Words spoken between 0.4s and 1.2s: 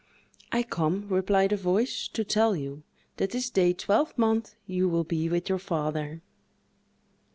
"I come,"